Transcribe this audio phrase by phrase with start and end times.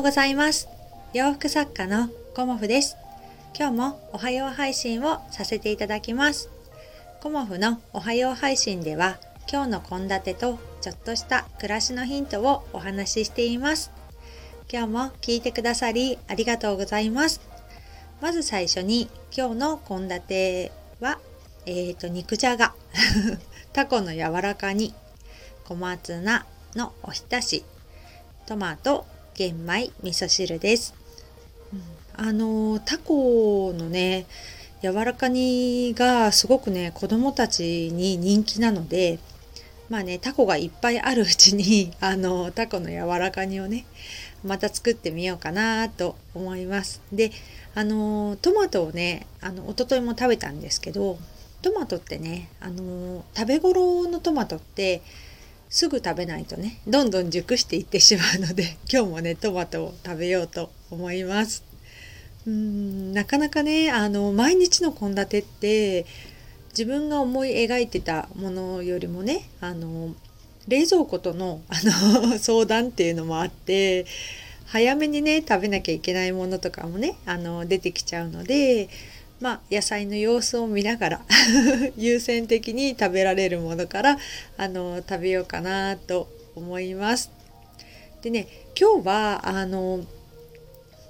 [0.00, 0.66] ようございます。
[1.12, 2.96] 洋服作家のコモフです。
[3.54, 6.48] 今日もおはよう配信をさせていただきます。
[7.20, 13.92] コモフのおはよう配信では今日の献立とちょっとした暮らしのヒントをお話ししています。
[14.72, 17.42] 今日も聞いてくださりありがとうございます。
[18.22, 21.18] まず最初に今日の献立は
[21.66, 22.72] えーと肉じゃが。
[23.74, 24.94] タコの柔らか煮。
[25.64, 27.66] 小松菜のおひたし。
[28.46, 29.04] トマト
[29.40, 30.92] 玄米味噌汁です、
[31.72, 31.76] う
[32.22, 34.26] ん、あのタコのね
[34.82, 39.18] 柔らか煮がすごくね子供たちに人気なので
[39.88, 43.86] まあねタコがいっぱいあるうちに あのタコの柔らか煮をね
[44.44, 47.00] また作ってみようかなと思います。
[47.10, 47.32] で
[47.74, 51.18] あのトマトをねあの一昨日も食べたんですけど
[51.62, 55.00] トマトってねあの食べ頃のトマトって
[55.70, 61.62] すぐ食べないとねどんどん熟していってしまうので 今日もねトマトを食べようと思います。
[62.46, 66.06] うんなかなかねあの毎日の献立って
[66.70, 70.14] 自分が思い描いてたものよりもねあの
[70.66, 74.06] 冷蔵庫とのあの 相談っていうのもあって
[74.64, 78.88] 早めにね食べなきゃいけないものとかもねあの出てきちゃうので
[79.40, 81.20] まあ、野菜の様子を見ながら
[81.96, 84.18] 優先的に食べられるものから
[84.58, 87.30] あの食べようかなと思います。
[88.20, 90.04] でね今日はあの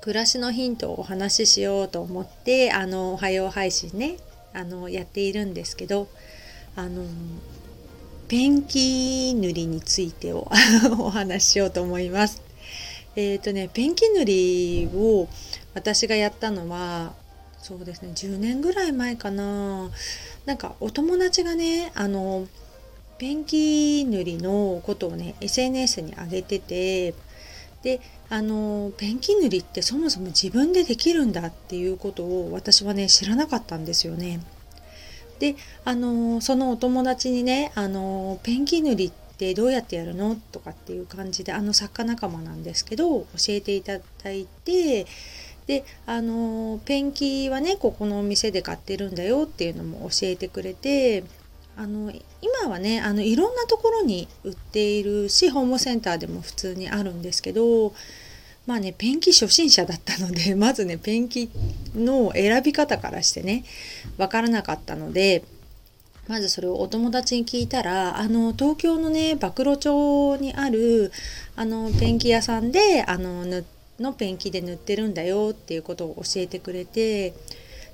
[0.00, 4.16] 暮らしのヒントをお話ししようと思ってあのおはよう配信ね
[4.52, 6.08] あのやっているんですけど
[6.76, 7.04] あの
[8.28, 10.48] ペンキ塗りについてを
[11.00, 12.40] お話ししようと思います。
[13.16, 15.28] えっ、ー、とねペンキ塗りを
[15.74, 17.12] 私がやったのは
[17.62, 18.12] そうですね。
[18.14, 19.90] 10年ぐらい前かな。
[20.46, 22.46] なんかお友達がねあの
[23.18, 27.14] ペンキ塗りのことをね SNS に上げてて
[27.82, 34.40] であのペンキ塗りってそもそも自分でできるんだっていうことを私はね知らなかったんですよね。
[35.38, 40.36] であのそのお友達にねあのペンキ塗りってどうやってやるの？
[40.52, 45.06] とかっていう感じであの作家仲間なんですけど教えていただいて
[45.70, 51.22] であのペンキはねここのお店で買ってるんだよっていうのも教えてくれて
[51.76, 57.94] あの今はねあのいろんなところに売っているしホームセンターでも普通にあるんですけど
[58.66, 61.48] まあねペンキ初心者だったので まずねペンキ
[61.94, 63.62] の選び方からしてね
[64.18, 65.44] 分からなかったので
[66.26, 71.12] まずそれをお友達に聞いたらあの東京のね暴露町にある
[71.54, 77.34] あのペンキ屋さんであの塗ってのペンキで塗ってるんだよっていうことを教えてくれて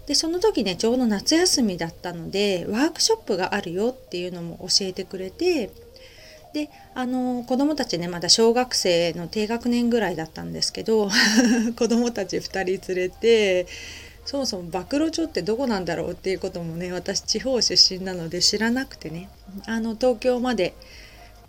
[0.06, 5.70] でその時ねちょうど夏休みだったのでワークショップがあるよっていうのも教えてくれて
[6.52, 11.10] であの子供たちねまだ小学生の低学年ぐらいだったんですけど
[11.76, 13.66] 子供たち2人連れて
[14.24, 19.28] そもそも暴露町ってどこなんだろうっていうこともね私地方出身なので知らなくてね
[19.66, 20.74] あの東京まで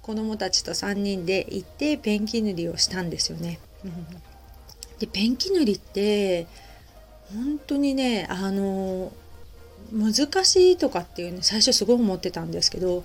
[0.02, 3.60] 子供たちと3人で行ってペンキ塗りをしたんですよね。
[5.00, 6.48] でペンキ塗りって
[7.34, 9.12] 本当にねあの
[9.92, 10.14] 難
[10.46, 13.04] しいとかっていうね最初すごい思ってたんですけど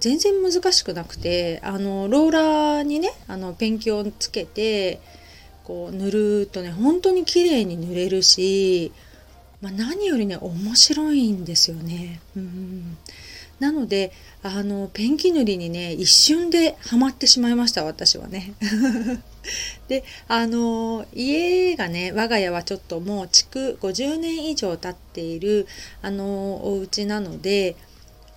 [0.00, 5.00] 全然難しくなくてあのローラーにねあのペンキをつけて
[5.64, 8.92] こう塗るとね本当に綺麗に塗れるし、
[9.60, 12.20] まあ、何よりね面白いんですよね。
[12.36, 12.96] うん
[13.60, 14.12] なので
[14.42, 18.54] あのペンキ塗りにね一瞬でハマってしまいました私はね。
[19.88, 25.66] であの家がね我が家はちょっともう築50年以上経っている
[26.02, 27.76] あのお家なので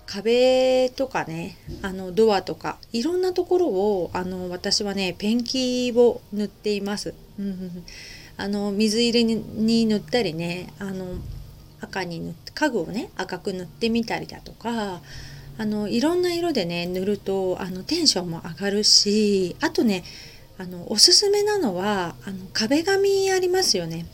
[0.06, 7.14] 壁とかねあのドアとかいろんなところをあの私はねペンキを塗っています。
[8.36, 11.18] あの水入れに塗ったりねあの
[11.84, 15.00] 赤に塗って家具をね赤く塗ってみたりだとか
[15.56, 20.04] あのいろんな色でね塗るとあのテンションも上がるしあとね
[20.58, 24.06] あのおすすめなのはあの壁紙ありますよね。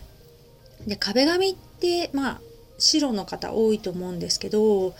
[0.86, 2.40] で壁紙ってまあ
[2.78, 4.94] 白の方多いと思うんですけど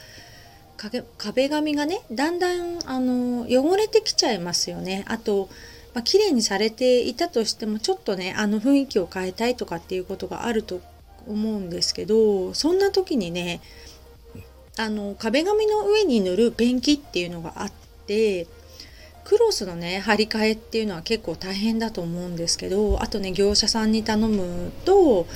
[1.19, 5.05] 壁紙がねだんだんあの汚れてきちゃいますよね。
[5.09, 5.49] あと
[5.95, 10.81] まあ、綺麗にされていたとしてもちょっとねあの雰囲気を変えたいとかっていうことがあると
[11.31, 13.61] 思うんですけどそんな時にね
[14.79, 17.73] あの壁紙の上に塗るペンキっていうのがあっ
[18.07, 18.47] て
[19.25, 25.27] クロスのね張り替えっていうのは結構大変だと思うんですけどあとね業者さんに頼むと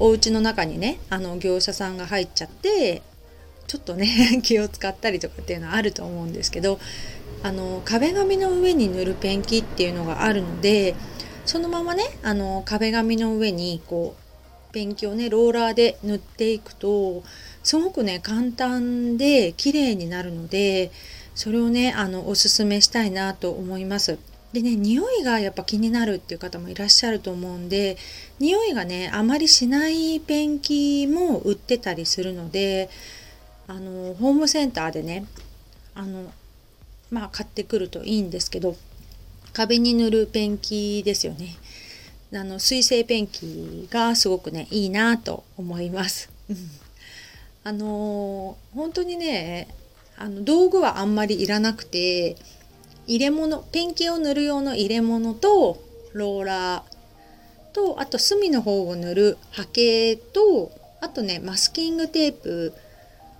[0.00, 3.02] お家の中にねあの業者さんが入っちゃって
[3.66, 6.80] ちょっとね 気を使ったりとかっていうのはあると思うんですけど
[7.42, 10.94] あの壁紙の上に塗るペンキっていうのがあるので
[11.46, 14.23] そのままねあの壁紙の上にこう
[14.74, 17.22] ペンキをねローラーで塗っていくと
[17.62, 20.90] すごくね簡単で綺麗になるので
[21.36, 24.18] それをねあのおすすめしたいなと思います。
[24.52, 27.96] でね匂いがやっぱ気になるっていう方もいらっしゃると思うんで
[28.38, 32.88] 匂いがねあまりしないペンキも売ってたりするので
[33.66, 35.26] あのホームセンターでね
[35.96, 36.30] あの
[37.10, 38.76] まあ買ってくるといいんですけど
[39.52, 41.56] 壁に塗るペンキですよね
[42.36, 46.28] あの水性ペンキがすごくねいいなと思います。
[47.64, 49.68] あの本当にね
[50.16, 52.36] あの道具はあんまりいらなくて
[53.06, 55.82] 入れ物ペンキを塗る用の入れ物と
[56.12, 62.72] ローラーとあと隅の方を塗る波形とあとねマスキングテープ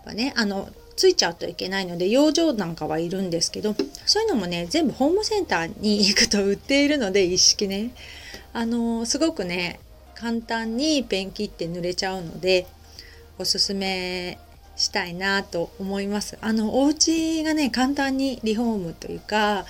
[0.05, 3.75] はねあのついちゃうといけないので養生なんかはいるんですけど
[4.06, 7.90] そういうのもね全部ホームセンターに行くと売っているので一式ね。
[8.55, 9.81] あのすごくね
[10.15, 12.67] 簡単にペンキって塗れちゃうので
[13.37, 14.39] おすすめ
[14.77, 16.39] したいなと思います。
[16.41, 19.67] あのお家がね簡単にリフォームというか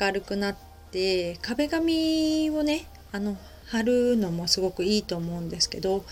[0.00, 0.56] 明るくなっ
[0.92, 6.04] て壁紙をねあの貼るのもすごくいいと思うんですけど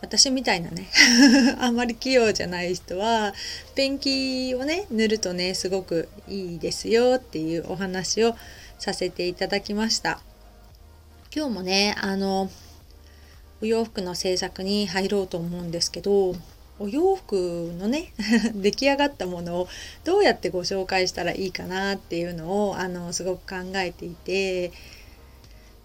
[0.00, 0.88] 私みたいなね
[1.60, 3.32] あんまり器用じゃない人は
[3.76, 8.36] ペンキをね塗るとねすごくいいですよっていうお話を
[8.78, 10.20] させていただきました
[11.36, 12.48] 今日もねあの
[13.60, 16.36] お洋服の制作に入ろうと思うんですけど
[16.78, 18.12] お洋服のね
[18.54, 19.68] 出来上がったものを
[20.04, 24.70] どうやってご紹介したらいいかなっていうのをあのすごく考えていて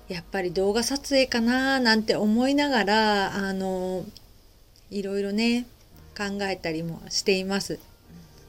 [0.08, 4.06] やっぱり動画撮影かななんて思いながらあの
[4.92, 5.66] いろいろね
[6.16, 7.80] 考えたりもしています。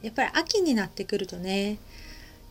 [0.03, 1.77] やっぱり秋になってくるとね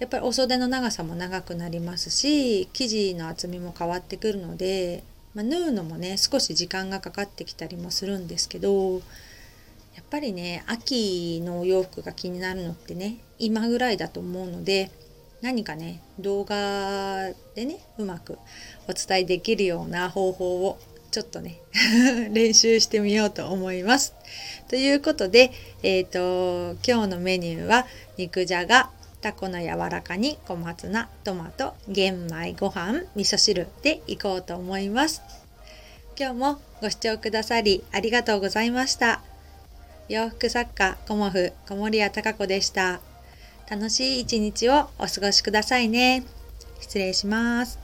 [0.01, 5.05] やっぱりお袖の長さも長くなりますし生地の厚みも変わってくるので、
[5.35, 8.99] まあ、縫うのもね少し時間がかかってきたりもするんですけどや
[10.01, 14.91] っぱりね秋のお洋服が気になるのってね今ぐらいだと思うので
[15.43, 18.39] 何かね動画でねうまく
[18.89, 20.79] お伝えできるような方法を
[21.11, 21.61] ちょっとね
[22.33, 24.15] 練習してみようと思います。
[24.69, 25.51] ということで、
[25.83, 27.87] えーと、今日のメニューは
[28.17, 35.23] 肉じゃがタコの柔らかに小松菜トマト玄米ご飯味噌汁でいこうと思います。
[36.19, 39.23] 今日もご視聴くださりありがとうございました。
[40.09, 43.01] 洋服作家コモフ小森屋隆子でした。
[43.71, 46.25] 楽しい一日をお過ごしくださいね。
[46.81, 47.80] 失礼します。